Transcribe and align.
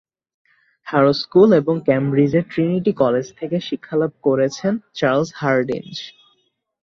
Harrow 0.87 1.11
school 1.13 1.49
এবং 1.53 1.75
ক্যামব্রিজের 1.85 2.45
Trinity 2.51 2.91
college 2.93 3.25
থেকে 3.39 3.57
শিক্ষালাভ 3.59 4.11
করেছেন 4.23 4.73
চার্লস 4.93 5.29
হার্ডিঞ্জ। 5.35 5.95